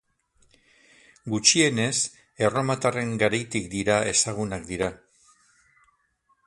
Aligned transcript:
Gutxienez, 1.33 1.93
erromatarren 2.47 3.13
garaitik 3.25 3.69
dira 3.75 4.01
ezagunak 4.15 4.69
dira. 4.73 4.93